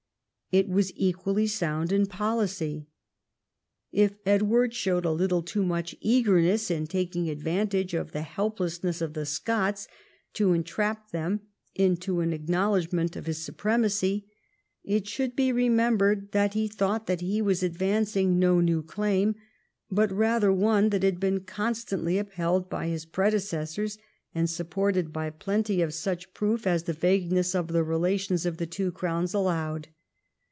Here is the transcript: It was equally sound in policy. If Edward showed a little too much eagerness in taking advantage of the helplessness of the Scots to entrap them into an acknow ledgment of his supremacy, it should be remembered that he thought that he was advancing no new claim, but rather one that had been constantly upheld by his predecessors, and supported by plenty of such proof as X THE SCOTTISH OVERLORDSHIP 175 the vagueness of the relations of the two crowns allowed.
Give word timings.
It 0.53 0.67
was 0.67 0.91
equally 0.97 1.47
sound 1.47 1.93
in 1.93 2.07
policy. 2.07 2.89
If 3.93 4.17
Edward 4.25 4.73
showed 4.73 5.05
a 5.05 5.11
little 5.13 5.41
too 5.41 5.63
much 5.63 5.95
eagerness 6.01 6.69
in 6.69 6.87
taking 6.87 7.29
advantage 7.29 7.93
of 7.93 8.11
the 8.11 8.23
helplessness 8.23 8.99
of 8.99 9.13
the 9.13 9.25
Scots 9.25 9.87
to 10.33 10.51
entrap 10.51 11.11
them 11.11 11.39
into 11.73 12.19
an 12.19 12.33
acknow 12.37 12.71
ledgment 12.73 13.15
of 13.15 13.27
his 13.27 13.41
supremacy, 13.45 14.27
it 14.83 15.07
should 15.07 15.37
be 15.37 15.53
remembered 15.53 16.33
that 16.33 16.53
he 16.53 16.67
thought 16.67 17.07
that 17.07 17.21
he 17.21 17.41
was 17.41 17.63
advancing 17.63 18.37
no 18.37 18.59
new 18.59 18.83
claim, 18.83 19.35
but 19.89 20.11
rather 20.11 20.51
one 20.51 20.89
that 20.89 21.03
had 21.03 21.17
been 21.17 21.45
constantly 21.45 22.17
upheld 22.17 22.69
by 22.69 22.87
his 22.89 23.05
predecessors, 23.05 23.97
and 24.35 24.49
supported 24.49 25.13
by 25.13 25.29
plenty 25.29 25.81
of 25.81 25.93
such 25.93 26.33
proof 26.33 26.67
as 26.67 26.81
X 26.81 26.87
THE 26.87 26.91
SCOTTISH 26.91 26.99
OVERLORDSHIP 26.99 27.01
175 27.01 27.01
the 27.01 27.01
vagueness 27.29 27.55
of 27.55 27.67
the 27.69 27.83
relations 27.85 28.45
of 28.45 28.57
the 28.57 28.67
two 28.67 28.91
crowns 28.91 29.33
allowed. 29.33 29.87